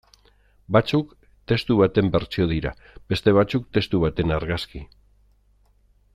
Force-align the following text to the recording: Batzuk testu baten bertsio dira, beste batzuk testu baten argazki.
Batzuk 0.77 1.11
testu 1.51 1.77
baten 1.81 2.09
bertsio 2.15 2.47
dira, 2.53 2.73
beste 3.13 3.35
batzuk 3.41 3.69
testu 3.79 4.03
baten 4.07 4.35
argazki. 4.39 4.83